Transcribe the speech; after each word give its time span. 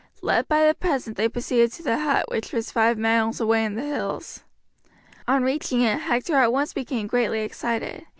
Led 0.23 0.47
by 0.47 0.65
the 0.65 0.73
peasant 0.73 1.15
they 1.15 1.29
proceeded 1.29 1.71
to 1.73 1.83
the 1.83 1.99
hut, 1.99 2.25
which 2.27 2.51
was 2.51 2.71
five 2.71 2.97
miles 2.97 3.39
away 3.39 3.63
in 3.63 3.75
the 3.75 3.83
hills. 3.83 4.43
On 5.27 5.43
reaching 5.43 5.83
it 5.83 5.99
Hector 5.99 6.37
at 6.37 6.51
once 6.51 6.73
became 6.73 7.05
greatly 7.05 7.41
excited. 7.41 8.07